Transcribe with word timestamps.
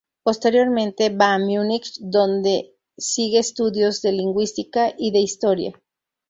Posteriormente, 0.23 1.11
va 1.15 1.35
a 1.35 1.37
Múnich 1.37 1.97
donde 1.99 2.73
sigue 2.97 3.37
estudios 3.37 4.01
de 4.01 4.13
Lingüística 4.13 4.91
y 4.97 5.11
de 5.11 5.19
Historia. 5.19 5.75